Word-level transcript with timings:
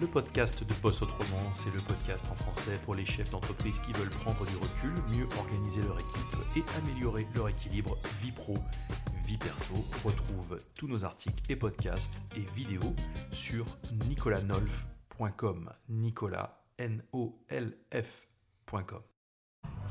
le 0.00 0.06
podcast 0.06 0.62
de 0.64 0.74
Boss 0.82 1.02
Autrement. 1.02 1.52
C'est 1.52 1.74
le 1.74 1.80
podcast 1.80 2.26
en 2.30 2.34
français 2.34 2.78
pour 2.84 2.94
les 2.94 3.04
chefs 3.04 3.30
d'entreprise 3.30 3.80
qui 3.80 3.92
veulent 3.92 4.10
prendre 4.10 4.46
du 4.46 4.56
recul, 4.56 4.92
mieux 5.16 5.26
organiser 5.38 5.82
leur 5.82 5.96
équipe 5.98 6.36
et 6.56 6.64
améliorer 6.78 7.26
leur 7.34 7.48
équilibre 7.48 7.98
vie 8.20 8.32
pro, 8.32 8.54
vie 9.24 9.38
perso. 9.38 9.74
Retrouve 10.04 10.56
tous 10.78 10.88
nos 10.88 11.04
articles 11.04 11.42
et 11.50 11.56
podcasts 11.56 12.26
et 12.36 12.44
vidéos 12.54 12.94
sur 13.30 13.64
nicolanolf.com. 14.08 15.70
Nicolas, 15.88 16.62
N-O-L-F.com. 16.78 17.40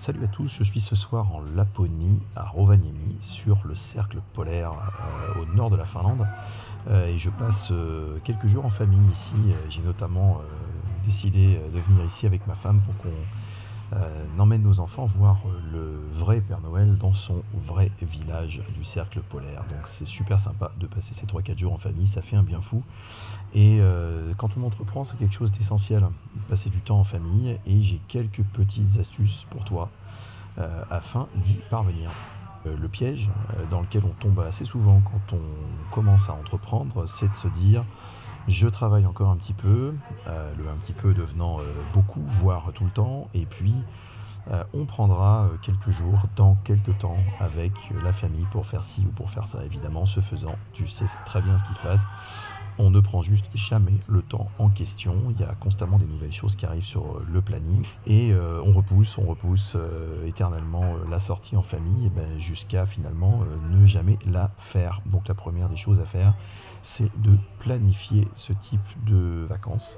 Salut 0.01 0.23
à 0.23 0.27
tous, 0.29 0.47
je 0.47 0.63
suis 0.63 0.79
ce 0.79 0.95
soir 0.95 1.35
en 1.35 1.41
Laponie, 1.41 2.21
à 2.33 2.43
Rovaniemi, 2.43 3.17
sur 3.19 3.57
le 3.65 3.75
cercle 3.75 4.21
polaire 4.33 4.71
euh, 4.71 5.41
au 5.41 5.45
nord 5.57 5.69
de 5.69 5.75
la 5.75 5.83
Finlande. 5.83 6.25
Euh, 6.89 7.07
et 7.07 7.17
je 7.19 7.29
passe 7.29 7.67
euh, 7.71 8.17
quelques 8.23 8.47
jours 8.47 8.65
en 8.65 8.69
famille 8.69 9.11
ici. 9.11 9.35
J'ai 9.67 9.81
notamment 9.81 10.39
décidé 11.05 11.59
de 11.73 11.79
venir 11.81 12.05
ici 12.05 12.25
avec 12.25 12.47
ma 12.47 12.55
femme 12.55 12.79
pour 12.85 12.95
qu'on 12.95 13.09
n'emmène 14.37 14.61
nos 14.61 14.79
enfants 14.79 15.09
voir 15.17 15.39
le 15.71 15.99
vrai 16.17 16.41
Père 16.41 16.61
Noël 16.61 16.97
dans 16.97 17.13
son 17.13 17.41
vrai 17.65 17.91
village 18.01 18.61
du 18.75 18.83
cercle 18.83 19.21
polaire. 19.21 19.63
Donc 19.69 19.79
c'est 19.85 20.07
super 20.07 20.39
sympa 20.39 20.71
de 20.79 20.87
passer 20.87 21.13
ces 21.13 21.25
3-4 21.25 21.57
jours 21.57 21.73
en 21.73 21.77
famille, 21.77 22.07
ça 22.07 22.21
fait 22.21 22.35
un 22.35 22.43
bien 22.43 22.61
fou. 22.61 22.83
Et 23.53 23.79
euh, 23.79 24.33
quand 24.37 24.49
on 24.57 24.63
entreprend, 24.63 25.03
c'est 25.03 25.17
quelque 25.17 25.33
chose 25.33 25.51
d'essentiel, 25.51 26.05
passer 26.49 26.69
du 26.69 26.79
temps 26.81 26.99
en 26.99 27.03
famille. 27.03 27.57
Et 27.65 27.81
j'ai 27.81 27.99
quelques 28.07 28.43
petites 28.53 28.99
astuces 28.99 29.45
pour 29.49 29.63
toi 29.65 29.89
euh, 30.59 30.83
afin 30.89 31.27
d'y 31.37 31.55
parvenir. 31.69 32.11
le 32.65 32.87
piège 32.87 33.29
dans 33.71 33.81
lequel 33.81 34.03
on 34.05 34.13
tombe 34.21 34.39
assez 34.41 34.65
souvent 34.65 35.01
quand 35.01 35.35
on 35.35 35.93
commence 35.95 36.29
à 36.29 36.33
entreprendre, 36.33 37.05
c'est 37.07 37.29
de 37.29 37.35
se 37.35 37.47
dire 37.47 37.83
je 38.49 38.67
travaille 38.67 39.05
encore 39.05 39.29
un 39.29 39.37
petit 39.37 39.53
peu, 39.53 39.93
euh, 40.27 40.53
le 40.57 40.67
un 40.67 40.75
petit 40.83 40.93
peu 40.93 41.13
devenant 41.13 41.59
euh, 41.59 41.63
beaucoup, 41.93 42.21
voire 42.27 42.71
tout 42.73 42.83
le 42.83 42.89
temps, 42.89 43.29
et 43.33 43.45
puis 43.45 43.75
euh, 44.51 44.63
on 44.73 44.85
prendra 44.85 45.49
quelques 45.61 45.91
jours, 45.91 46.23
dans 46.35 46.55
quelques 46.63 46.97
temps, 46.97 47.17
avec 47.39 47.71
la 48.03 48.11
famille 48.11 48.47
pour 48.51 48.65
faire 48.65 48.83
ci 48.83 49.01
ou 49.07 49.11
pour 49.11 49.29
faire 49.29 49.45
ça. 49.45 49.63
Évidemment, 49.63 50.05
ce 50.05 50.19
faisant, 50.19 50.55
tu 50.73 50.87
sais 50.87 51.05
très 51.25 51.41
bien 51.41 51.57
ce 51.59 51.63
qui 51.65 51.73
se 51.75 51.79
passe. 51.79 52.01
On 52.79 52.89
ne 52.89 52.99
prend 52.99 53.21
juste 53.21 53.45
jamais 53.53 53.99
le 54.07 54.21
temps 54.21 54.49
en 54.57 54.69
question. 54.69 55.15
Il 55.31 55.39
y 55.39 55.43
a 55.43 55.53
constamment 55.59 55.99
des 55.99 56.05
nouvelles 56.05 56.31
choses 56.31 56.55
qui 56.55 56.65
arrivent 56.65 56.83
sur 56.83 57.19
le 57.31 57.41
planning 57.41 57.85
et 58.07 58.33
on 58.33 58.71
repousse, 58.71 59.17
on 59.17 59.25
repousse 59.25 59.75
éternellement 60.25 60.95
la 61.09 61.19
sortie 61.19 61.57
en 61.57 61.61
famille 61.61 62.05
eh 62.05 62.09
ben, 62.09 62.39
jusqu'à 62.39 62.85
finalement 62.85 63.43
ne 63.69 63.85
jamais 63.85 64.17
la 64.25 64.51
faire. 64.59 65.01
Donc 65.05 65.27
la 65.27 65.33
première 65.33 65.67
des 65.67 65.75
choses 65.75 65.99
à 65.99 66.05
faire, 66.05 66.33
c'est 66.81 67.09
de 67.21 67.37
planifier 67.59 68.27
ce 68.35 68.53
type 68.53 68.79
de 69.05 69.45
vacances, 69.47 69.97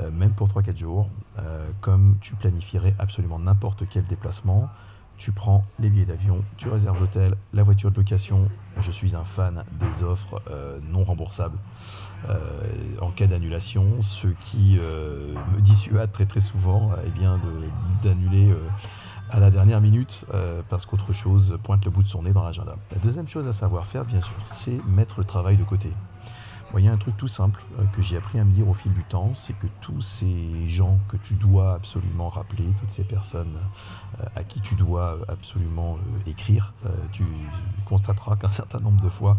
euh, 0.00 0.10
même 0.10 0.32
pour 0.32 0.48
3-4 0.48 0.76
jours, 0.76 1.08
euh, 1.38 1.68
comme 1.80 2.16
tu 2.20 2.34
planifierais 2.34 2.94
absolument 2.98 3.38
n'importe 3.38 3.84
quel 3.90 4.04
déplacement. 4.06 4.68
Tu 5.16 5.32
prends 5.32 5.64
les 5.80 5.90
billets 5.90 6.04
d'avion, 6.04 6.44
tu 6.58 6.68
réserves 6.68 7.00
l'hôtel, 7.00 7.34
la 7.52 7.64
voiture 7.64 7.90
de 7.90 7.96
location. 7.96 8.48
Je 8.80 8.90
suis 8.90 9.14
un 9.14 9.24
fan 9.24 9.64
des 9.80 10.04
offres 10.04 10.40
euh, 10.50 10.78
non 10.90 11.04
remboursables 11.04 11.58
en 13.00 13.10
cas 13.12 13.26
d'annulation, 13.28 14.02
ce 14.02 14.26
qui 14.26 14.76
me 14.76 15.60
dissuade 15.60 16.10
très 16.10 16.26
très 16.26 16.40
souvent 16.40 16.90
eh 17.06 17.10
bien, 17.10 17.40
d'annuler 18.02 18.52
à 19.30 19.38
la 19.38 19.52
dernière 19.52 19.80
minute 19.80 20.24
parce 20.68 20.84
qu'autre 20.84 21.12
chose 21.12 21.56
pointe 21.62 21.84
le 21.84 21.92
bout 21.92 22.02
de 22.02 22.08
son 22.08 22.24
nez 22.24 22.32
dans 22.32 22.42
l'agenda. 22.42 22.74
La 22.90 22.98
deuxième 22.98 23.28
chose 23.28 23.46
à 23.46 23.52
savoir 23.52 23.86
faire, 23.86 24.04
bien 24.04 24.20
sûr, 24.20 24.34
c'est 24.42 24.84
mettre 24.88 25.20
le 25.20 25.24
travail 25.24 25.56
de 25.56 25.62
côté. 25.62 25.92
Il 26.76 26.84
y 26.84 26.88
a 26.88 26.92
un 26.92 26.98
truc 26.98 27.16
tout 27.16 27.28
simple 27.28 27.62
euh, 27.78 27.84
que 27.96 28.02
j'ai 28.02 28.18
appris 28.18 28.38
à 28.38 28.44
me 28.44 28.52
dire 28.52 28.68
au 28.68 28.74
fil 28.74 28.92
du 28.92 29.02
temps, 29.04 29.32
c'est 29.34 29.54
que 29.54 29.66
tous 29.80 30.02
ces 30.02 30.68
gens 30.68 30.98
que 31.08 31.16
tu 31.16 31.34
dois 31.34 31.74
absolument 31.74 32.28
rappeler, 32.28 32.64
toutes 32.78 32.90
ces 32.90 33.04
personnes 33.04 33.56
euh, 34.20 34.24
à 34.36 34.44
qui 34.44 34.60
tu 34.60 34.74
dois 34.74 35.18
absolument 35.28 35.96
euh, 35.96 36.30
écrire, 36.30 36.74
tu 37.12 37.24
constateras 37.86 38.36
qu'un 38.36 38.50
certain 38.50 38.80
nombre 38.80 39.02
de 39.02 39.08
fois, 39.08 39.38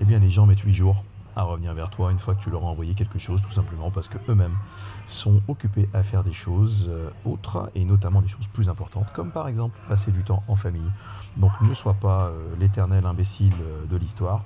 eh 0.00 0.04
bien, 0.04 0.18
les 0.18 0.30
gens 0.30 0.46
mettent 0.46 0.60
8 0.60 0.72
jours 0.72 1.04
à 1.38 1.44
revenir 1.44 1.72
vers 1.72 1.88
toi 1.88 2.10
une 2.10 2.18
fois 2.18 2.34
que 2.34 2.42
tu 2.42 2.50
leur 2.50 2.64
as 2.64 2.66
envoyé 2.66 2.94
quelque 2.94 3.18
chose, 3.18 3.40
tout 3.40 3.50
simplement 3.50 3.90
parce 3.90 4.08
que 4.08 4.18
eux-mêmes 4.28 4.56
sont 5.06 5.40
occupés 5.48 5.88
à 5.94 6.02
faire 6.02 6.24
des 6.24 6.32
choses 6.32 6.90
autres 7.24 7.70
et 7.74 7.84
notamment 7.84 8.20
des 8.20 8.28
choses 8.28 8.46
plus 8.48 8.68
importantes, 8.68 9.06
comme 9.14 9.30
par 9.30 9.48
exemple 9.48 9.78
passer 9.88 10.10
du 10.10 10.22
temps 10.24 10.42
en 10.48 10.56
famille. 10.56 10.90
Donc 11.36 11.52
ne 11.62 11.72
sois 11.72 11.94
pas 11.94 12.30
l'éternel 12.58 13.06
imbécile 13.06 13.54
de 13.88 13.96
l'histoire 13.96 14.42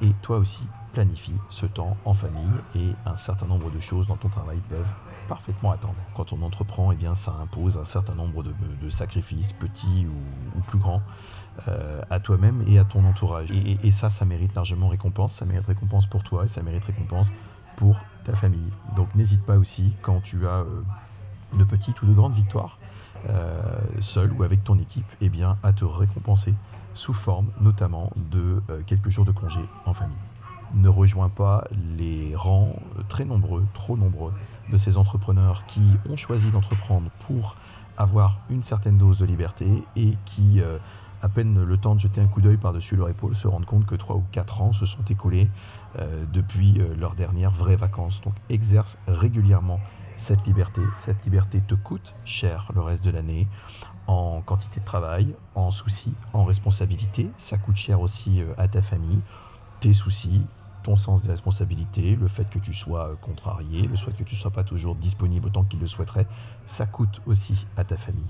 et 0.00 0.12
toi 0.22 0.38
aussi 0.38 0.62
planifie 0.92 1.34
ce 1.50 1.66
temps 1.66 1.96
en 2.04 2.14
famille 2.14 2.54
et 2.76 2.92
un 3.04 3.16
certain 3.16 3.46
nombre 3.46 3.70
de 3.70 3.80
choses 3.80 4.06
dans 4.06 4.16
ton 4.16 4.28
travail 4.28 4.58
peuvent 4.70 4.86
parfaitement 5.26 5.72
attendre. 5.72 5.94
Quand 6.14 6.32
on 6.32 6.42
entreprend, 6.42 6.92
eh 6.92 6.96
bien, 6.96 7.14
ça 7.14 7.32
impose 7.42 7.78
un 7.78 7.84
certain 7.84 8.14
nombre 8.14 8.42
de, 8.42 8.90
sacrifices, 8.90 9.52
petits 9.52 10.06
ou, 10.06 10.60
plus 10.62 10.78
grands, 10.78 11.02
euh, 11.68 12.00
à 12.10 12.20
toi-même 12.20 12.64
et 12.68 12.78
à 12.78 12.84
ton 12.84 13.04
entourage. 13.04 13.50
Et, 13.50 13.90
ça, 13.90 14.10
ça 14.10 14.24
mérite 14.24 14.54
largement 14.54 14.88
récompense. 14.88 15.34
Ça 15.34 15.44
mérite 15.44 15.66
récompense 15.66 16.06
pour 16.06 16.22
toi 16.22 16.44
et 16.44 16.48
ça 16.48 16.62
mérite 16.62 16.84
récompense 16.84 17.30
pour 17.76 17.96
ta 18.24 18.34
famille. 18.34 18.70
Donc 18.94 19.14
n'hésite 19.14 19.42
pas 19.42 19.56
aussi 19.56 19.92
quand 20.02 20.20
tu 20.20 20.46
as 20.46 20.60
euh, 20.60 20.82
de 21.58 21.64
petites 21.64 22.00
ou 22.02 22.06
de 22.06 22.14
grandes 22.14 22.34
victoires, 22.34 22.78
euh, 23.28 23.60
seul 24.00 24.32
ou 24.32 24.42
avec 24.42 24.64
ton 24.64 24.78
équipe, 24.78 25.06
eh 25.20 25.28
bien, 25.28 25.58
à 25.62 25.72
te 25.72 25.84
récompenser 25.84 26.54
sous 26.94 27.12
forme 27.12 27.48
notamment 27.60 28.10
de 28.16 28.62
quelques 28.86 29.10
jours 29.10 29.26
de 29.26 29.32
congé 29.32 29.60
en 29.84 29.92
famille 29.92 30.16
ne 30.74 30.88
rejoint 30.88 31.28
pas 31.28 31.64
les 31.96 32.34
rangs 32.34 32.74
très 33.08 33.24
nombreux, 33.24 33.64
trop 33.74 33.96
nombreux, 33.96 34.32
de 34.70 34.76
ces 34.76 34.96
entrepreneurs 34.96 35.64
qui 35.66 35.82
ont 36.08 36.16
choisi 36.16 36.50
d'entreprendre 36.50 37.10
pour 37.26 37.56
avoir 37.96 38.38
une 38.50 38.62
certaine 38.62 38.98
dose 38.98 39.18
de 39.18 39.24
liberté 39.24 39.66
et 39.96 40.14
qui, 40.26 40.60
euh, 40.60 40.78
à 41.22 41.28
peine 41.28 41.62
le 41.62 41.76
temps 41.78 41.94
de 41.94 42.00
jeter 42.00 42.20
un 42.20 42.26
coup 42.26 42.40
d'œil 42.40 42.56
par-dessus 42.56 42.96
leur 42.96 43.08
épaule, 43.08 43.34
se 43.34 43.48
rendent 43.48 43.64
compte 43.64 43.86
que 43.86 43.94
3 43.94 44.16
ou 44.16 44.24
4 44.32 44.62
ans 44.62 44.72
se 44.72 44.86
sont 44.86 45.04
écoulés 45.08 45.48
euh, 45.98 46.24
depuis 46.32 46.80
euh, 46.80 46.94
leurs 46.96 47.14
dernières 47.14 47.52
vraies 47.52 47.76
vacances. 47.76 48.20
Donc 48.22 48.34
exerce 48.50 48.98
régulièrement 49.06 49.80
cette 50.16 50.44
liberté. 50.46 50.82
Cette 50.94 51.22
liberté 51.24 51.62
te 51.66 51.74
coûte 51.74 52.14
cher 52.24 52.70
le 52.74 52.80
reste 52.80 53.04
de 53.04 53.10
l'année 53.10 53.46
en 54.06 54.40
quantité 54.40 54.80
de 54.80 54.84
travail, 54.84 55.34
en 55.54 55.70
soucis, 55.70 56.14
en 56.32 56.44
responsabilité. 56.44 57.28
Ça 57.38 57.58
coûte 57.58 57.76
cher 57.76 58.00
aussi 58.00 58.40
à 58.56 58.68
ta 58.68 58.80
famille 58.80 59.20
tes 59.80 59.92
soucis, 59.92 60.42
ton 60.86 60.94
sens 60.94 61.20
des 61.22 61.30
responsabilités, 61.30 62.14
le 62.14 62.28
fait 62.28 62.48
que 62.48 62.60
tu 62.60 62.72
sois 62.72 63.08
euh, 63.08 63.14
contrarié, 63.20 63.88
le 63.88 63.96
fait 63.96 64.12
que 64.12 64.22
tu 64.22 64.36
ne 64.36 64.38
sois 64.38 64.52
pas 64.52 64.62
toujours 64.62 64.94
disponible 64.94 65.48
autant 65.48 65.64
qu'il 65.64 65.80
le 65.80 65.88
souhaiterait, 65.88 66.28
ça 66.66 66.86
coûte 66.86 67.20
aussi 67.26 67.66
à 67.76 67.82
ta 67.82 67.96
famille. 67.96 68.22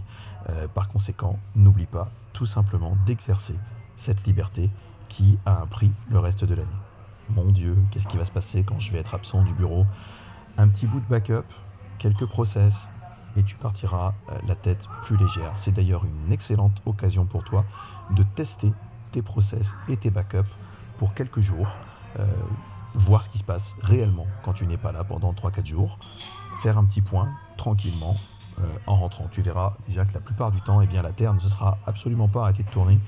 Euh, 0.49 0.67
par 0.67 0.89
conséquent, 0.89 1.39
n'oublie 1.55 1.85
pas 1.85 2.09
tout 2.33 2.47
simplement 2.47 2.97
d'exercer 3.05 3.55
cette 3.97 4.27
liberté 4.27 4.71
qui 5.11 5.39
a 5.45 5.61
un 5.61 5.67
prix 5.67 5.91
le 6.11 6.19
reste 6.19 6.47
de 6.47 6.55
l'année. 6.55 6.81
Mon 7.29 7.53
Dieu, 7.53 7.77
qu'est-ce 7.91 8.09
qui 8.09 8.17
va 8.17 8.25
se 8.25 8.33
passer 8.33 8.63
quand 8.63 8.79
je 8.79 8.91
vais 8.91 9.01
être 9.01 9.15
absent 9.15 9.45
du 9.45 9.53
bureau? 9.53 9.85
Un 10.57 10.69
petit 10.69 10.87
bout 10.87 11.01
de 11.01 11.07
backup, 11.11 11.45
quelques 11.99 12.25
process, 12.25 12.89
et 13.37 13.43
tu 13.43 13.57
partiras 13.57 14.15
euh, 14.31 14.39
la 14.49 14.55
tête 14.55 14.89
plus 15.03 15.19
légère. 15.19 15.53
C'est 15.57 15.73
d'ailleurs 15.73 16.07
une 16.07 16.33
excellente 16.33 16.81
occasion 16.87 17.27
pour 17.27 17.45
toi 17.45 17.67
de 18.13 18.23
tester 18.23 18.73
tes 19.13 19.21
process 19.21 19.75
et 19.91 19.99
tes 19.99 20.09
backups 20.09 20.57
pour 20.99 21.13
quelques 21.13 21.41
jours, 21.41 21.69
voir 22.95 23.23
ce 23.23 23.29
qui 23.29 23.39
se 23.39 23.45
passe 23.45 23.75
réellement 23.83 24.27
quand 24.45 24.55
tu 24.55 24.67
n'es 24.67 24.77
pas 24.77 24.93
là 24.93 25.05
pendant 25.05 25.33
3-4 25.33 25.67
jours, 25.67 25.99
faire 26.63 26.79
un 26.79 26.85
petit 26.85 27.03
point 27.03 27.29
tranquillement 27.57 28.17
euh, 28.59 28.63
en 28.87 28.97
rentrant. 28.97 29.29
Tu 29.31 29.43
verras 29.43 29.75
déjà 29.87 30.05
que 30.05 30.15
la 30.15 30.21
plupart 30.21 30.51
du 30.51 30.61
temps, 30.63 30.81
eh 30.81 30.87
bien, 30.87 31.03
la 31.03 31.13
Terre 31.13 31.35
ne 31.35 31.39
se 31.39 31.49
sera 31.49 31.79
absolument 31.87 32.29
pas 32.29 32.43
arrêtée 32.45 32.63
de 32.63 32.71
tourner 32.71 32.99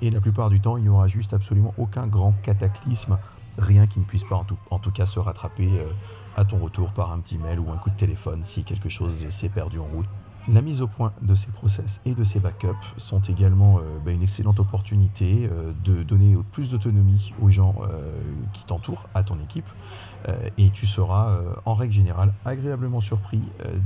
et 0.00 0.10
la 0.10 0.20
plupart 0.20 0.50
du 0.50 0.60
temps, 0.60 0.76
il 0.76 0.84
n'y 0.84 0.88
aura 0.88 1.06
juste 1.06 1.32
absolument 1.32 1.74
aucun 1.78 2.06
grand 2.06 2.32
cataclysme, 2.42 3.18
rien 3.58 3.86
qui 3.86 4.00
ne 4.00 4.04
puisse 4.04 4.24
pas 4.24 4.36
en 4.36 4.44
tout, 4.44 4.58
en 4.70 4.78
tout 4.78 4.90
cas 4.90 5.06
se 5.06 5.18
rattraper 5.18 5.68
euh, 5.68 5.90
à 6.36 6.44
ton 6.44 6.58
retour 6.58 6.92
par 6.92 7.12
un 7.12 7.18
petit 7.18 7.38
mail 7.38 7.60
ou 7.60 7.70
un 7.70 7.76
coup 7.76 7.90
de 7.90 7.96
téléphone 7.96 8.42
si 8.42 8.64
quelque 8.64 8.88
chose 8.88 9.28
s'est 9.30 9.48
perdu 9.48 9.78
en 9.78 9.84
route. 9.84 10.06
La 10.48 10.60
mise 10.60 10.82
au 10.82 10.88
point 10.88 11.12
de 11.22 11.36
ces 11.36 11.46
process 11.48 12.00
et 12.04 12.14
de 12.14 12.24
ces 12.24 12.40
backups 12.40 12.68
sont 12.96 13.20
également 13.20 13.78
euh, 13.78 13.82
bah, 14.04 14.10
une 14.10 14.22
excellente 14.22 14.58
opportunité 14.58 15.48
euh, 15.50 15.72
de 15.84 16.02
donner 16.02 16.36
plus 16.50 16.70
d'autonomie 16.70 17.32
aux 17.40 17.48
gens 17.48 17.76
euh, 17.82 18.12
qui 18.52 18.64
t'entourent, 18.64 19.08
à 19.14 19.22
ton 19.22 19.38
équipe, 19.40 19.68
et 20.56 20.70
tu 20.70 20.86
seras 20.86 21.36
en 21.64 21.74
règle 21.74 21.92
générale 21.92 22.32
agréablement 22.44 23.00
surpris 23.00 23.40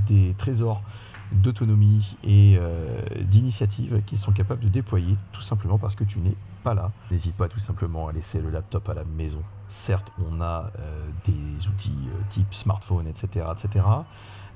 des 0.07 0.35
trésors 0.37 0.83
d'autonomie 1.33 2.15
et 2.25 2.59
d'initiative 3.23 4.03
qu'ils 4.05 4.19
sont 4.19 4.33
capables 4.33 4.61
de 4.61 4.69
déployer 4.69 5.17
tout 5.33 5.41
simplement 5.41 5.79
parce 5.79 5.95
que 5.95 6.05
tu 6.05 6.19
n'es 6.19 6.37
pas 6.63 6.75
là. 6.75 6.93
N'hésite 7.11 7.35
pas 7.37 7.49
tout 7.49 7.59
simplement 7.59 8.09
à 8.09 8.13
laisser 8.13 8.39
le 8.39 8.51
laptop 8.51 8.87
à 8.91 8.93
la 8.93 9.05
maison. 9.05 9.41
Certes, 9.69 10.13
on 10.31 10.43
a 10.43 10.71
des 11.25 11.69
outils 11.69 11.97
type 12.29 12.53
smartphone, 12.53 13.07
etc. 13.07 13.47
etc. 13.57 13.87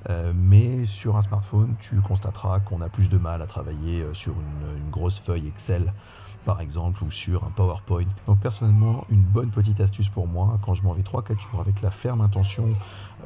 Euh, 0.09 0.33
mais 0.35 0.85
sur 0.85 1.15
un 1.15 1.21
smartphone, 1.21 1.75
tu 1.79 1.95
constateras 2.01 2.59
qu'on 2.59 2.81
a 2.81 2.89
plus 2.89 3.09
de 3.09 3.17
mal 3.17 3.41
à 3.41 3.47
travailler 3.47 4.01
euh, 4.01 4.13
sur 4.13 4.33
une, 4.33 4.89
grosse 4.89 5.19
feuille 5.19 5.47
Excel 5.47 5.93
par 6.43 6.59
exemple, 6.59 7.03
ou 7.03 7.11
sur 7.11 7.43
un 7.43 7.51
PowerPoint. 7.51 8.07
Donc 8.25 8.39
personnellement, 8.39 9.05
une 9.11 9.21
bonne 9.21 9.51
petite 9.51 9.79
astuce 9.79 10.09
pour 10.09 10.25
moi, 10.25 10.59
quand 10.65 10.73
je 10.73 10.81
m'en 10.81 10.93
vais 10.93 11.03
3-4 11.03 11.39
jours 11.39 11.61
avec 11.61 11.79
la 11.83 11.91
ferme 11.91 12.19
intention 12.19 12.69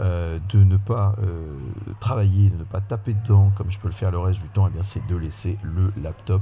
euh, 0.02 0.38
de 0.50 0.62
ne 0.62 0.76
pas 0.76 1.16
travailler, 2.02 2.50
de 2.50 2.58
ne 2.58 2.66
pas 2.66 2.82
taper 2.82 3.14
dedans 3.14 3.54
comme 3.56 3.72
je 3.72 3.80
peux 3.80 3.88
le 3.88 3.94
faire 3.94 4.12
le 4.12 4.20
reste 4.20 4.42
du 4.42 4.50
temps, 4.50 4.68
eh 4.68 4.84
c'est 4.84 5.08
de 5.08 5.16
laisser 5.16 5.58
le 5.64 5.94
laptop 6.04 6.42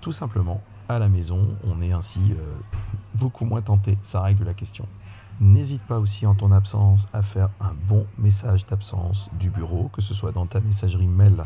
tout 0.00 0.10
simplement 0.10 0.60
à 0.88 0.98
la 0.98 1.08
maison. 1.08 1.56
On 1.64 1.80
est 1.82 1.92
ainsi 1.92 2.34
beaucoup 3.14 3.44
moins 3.44 3.62
tenté, 3.62 3.96
ça 4.02 4.20
règle 4.20 4.44
la 4.44 4.54
question. 4.54 4.86
N'hésite 5.40 5.82
pas 5.82 6.00
aussi 6.00 6.26
en 6.26 6.34
ton 6.34 6.50
absence 6.50 7.06
à 7.12 7.22
faire 7.22 7.50
un 7.60 7.72
bon 7.88 8.06
message 8.18 8.66
d'absence 8.66 9.30
du 9.38 9.50
bureau, 9.50 9.88
que 9.92 10.02
ce 10.02 10.12
soit 10.12 10.32
dans 10.32 10.46
ta 10.46 10.58
messagerie 10.58 11.06
mail 11.06 11.44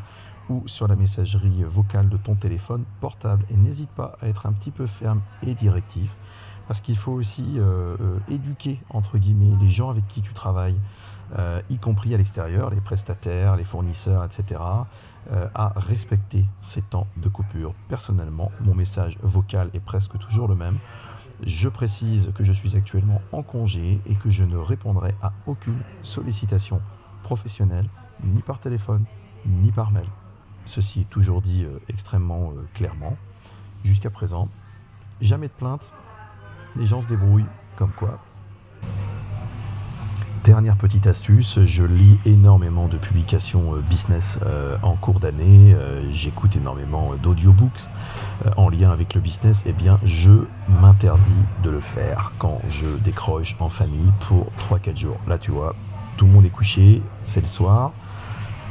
ou 0.49 0.67
sur 0.67 0.89
la 0.89 0.97
messagerie 0.97 1.63
vocale 1.65 2.09
de 2.09 2.17
ton 2.17 2.35
téléphone 2.35 2.85
portable. 3.01 3.45
Et 3.51 3.57
n'hésite 3.57 3.91
pas 3.91 4.17
à 4.23 4.29
être 4.29 4.47
un 4.47 4.53
petit 4.53 4.71
peu 4.71 4.87
ferme 4.87 5.21
et 5.47 5.55
directif, 5.55 6.11
parce 6.69 6.81
qu'il 6.81 6.97
faut 6.97 7.13
aussi 7.13 7.45
euh, 7.59 7.97
euh, 8.01 8.19
éduquer, 8.31 8.81
entre 8.89 9.19
guillemets, 9.19 9.57
les 9.61 9.69
gens 9.69 9.91
avec 9.91 10.07
qui 10.09 10.23
tu 10.23 10.33
travailles, 10.33 10.79
euh, 11.39 11.61
y 11.69 11.77
compris 11.77 12.15
à 12.15 12.17
l'extérieur, 12.17 12.71
les 12.71 12.81
prestataires, 12.81 13.57
les 13.57 13.65
fournisseurs, 13.65 14.25
etc., 14.25 14.61
à 15.55 15.73
respecter 15.77 16.45
ces 16.63 16.83
temps 16.83 17.07
de 17.17 17.29
coupure. 17.29 17.75
Personnellement, 17.89 18.51
mon 18.61 18.75
message 18.75 19.17
vocal 19.23 19.71
est 19.73 19.79
presque 19.79 20.19
toujours 20.19 20.49
le 20.49 20.57
même. 20.57 20.79
Je 21.45 21.69
précise 21.69 22.31
que 22.35 22.45
je 22.45 22.53
suis 22.53 22.77
actuellement 22.77 23.21
en 23.33 23.43
congé 23.43 24.01
et 24.07 24.15
que 24.15 24.31
je 24.31 24.45
ne 24.45 24.57
répondrai 24.57 25.15
à 25.23 25.33
aucune 25.47 25.81
sollicitation 26.03 26.81
professionnelle, 27.25 27.89
ni 28.23 28.43
par 28.43 28.61
téléphone, 28.61 29.05
ni 29.47 29.73
par 29.73 29.91
mail. 29.91 30.07
Ceci 30.67 31.01
est 31.01 31.11
toujours 31.11 31.43
dit 31.43 31.65
euh, 31.65 31.79
extrêmement 31.89 32.51
euh, 32.51 32.63
clairement. 32.75 33.17
Jusqu'à 33.85 34.11
présent, 34.11 34.49
jamais 35.21 35.49
de 35.49 35.53
plainte. 35.53 35.83
Les 36.77 36.87
gens 36.87 37.03
se 37.03 37.09
débrouillent 37.09 37.47
comme 37.77 37.91
quoi. 37.91 38.21
Dernière 40.45 40.77
petite 40.77 41.07
astuce, 41.07 41.59
je 41.65 41.85
lis 41.85 42.19
énormément 42.25 42.87
de 42.89 42.97
publications 42.97 43.75
euh, 43.75 43.81
business 43.81 44.39
en 44.83 44.97
cours 44.97 45.21
d'année, 45.21 45.77
j'écoute 46.13 46.57
énormément 46.57 47.15
d'audiobooks 47.15 47.85
en 48.57 48.69
lien 48.69 48.91
avec 48.91 49.15
le 49.15 49.21
business, 49.21 49.63
eh 49.67 49.73
bien 49.73 50.01
je 50.05 50.33
m'interdis 51.03 51.33
de 51.65 51.71
le 51.71 51.81
faire 51.81 52.33
quand 52.39 52.61
je 52.69 52.87
décroche 52.87 53.57
en 53.59 53.69
famille 53.69 54.13
pour 54.29 54.47
3-4 54.71 54.97
jours. 54.97 55.19
Là 55.27 55.37
tu 55.37 55.51
vois, 55.51 55.75
tout 56.17 56.27
le 56.27 56.33
monde 56.33 56.45
est 56.45 56.51
couché, 56.51 57.03
c'est 57.25 57.41
le 57.41 57.49
soir, 57.49 57.93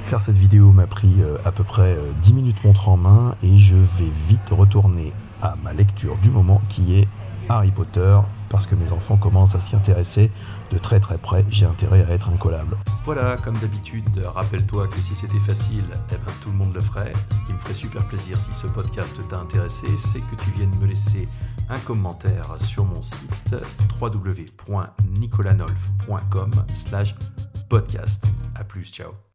Faire 0.06 0.20
cette 0.20 0.38
vidéo 0.38 0.72
m'a 0.72 0.88
pris 0.88 1.14
euh, 1.20 1.38
à 1.46 1.52
peu 1.52 1.64
près 1.64 1.96
10 2.24 2.32
euh, 2.32 2.34
minutes 2.34 2.64
montre 2.64 2.90
en 2.90 2.98
main 2.98 3.36
et 3.44 3.60
je 3.60 3.76
vais 3.76 4.12
vite 4.28 4.50
retourner 4.50 5.14
à 5.44 5.56
ma 5.64 5.74
lecture 5.74 6.18
du 6.24 6.30
moment 6.32 6.60
qui 6.70 6.96
est 6.96 7.08
Harry 7.50 7.72
Potter 7.72 8.18
parce 8.50 8.66
que 8.66 8.76
mes 8.76 8.92
enfants 8.92 9.16
commencent 9.16 9.56
à 9.56 9.60
s'y 9.60 9.76
intéresser 9.76 10.32
de 10.72 10.78
très 10.78 11.00
très 11.00 11.18
près, 11.18 11.46
j'ai 11.50 11.66
intérêt 11.66 12.06
à 12.10 12.14
être 12.14 12.30
incollable. 12.30 12.78
Voilà, 13.04 13.36
comme 13.38 13.56
d'habitude, 13.58 14.08
rappelle-toi 14.36 14.88
que 14.88 15.02
si 15.02 15.16
c'était 15.16 15.40
facile, 15.40 15.86
eh 16.12 16.16
ben, 16.16 16.32
tout 16.42 16.50
le 16.50 16.58
monde 16.58 16.74
le 16.74 16.82
ferait. 16.82 17.14
Ce 17.30 17.42
qui 17.42 17.54
me 17.54 17.60
ferait 17.60 17.74
super 17.74 18.06
plaisir 18.08 18.40
si 18.40 18.54
ce 18.54 18.68
podcast 18.68 19.18
t'a 19.30 19.40
intéressé, 19.40 19.88
c'est 19.98 20.20
que 20.20 20.36
tu 20.36 20.52
viennes 20.52 20.76
me 20.82 20.88
laisser 20.88 21.28
un 21.72 21.80
commentaire 21.80 22.46
sur 22.60 22.86
mon 22.86 23.02
site 23.02 23.56
www.nicolanolf.com 24.00 26.52
slash 26.74 27.16
podcast. 27.70 28.26
A 28.56 28.64
plus, 28.64 28.92
ciao 28.92 29.31